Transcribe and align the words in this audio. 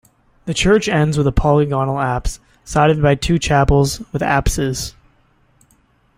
The 0.45 0.55
church 0.55 0.89
ends 0.89 1.15
with 1.15 1.27
a 1.27 1.31
polygonal 1.31 1.99
apse, 1.99 2.39
sided 2.63 3.03
by 3.03 3.13
two 3.13 3.37
chapels 3.37 4.01
with 4.11 4.23
apses. 4.23 4.95